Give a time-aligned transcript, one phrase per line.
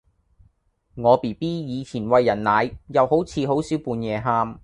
[0.95, 4.59] 我 bb 以前餵人奶又好似好少半夜喊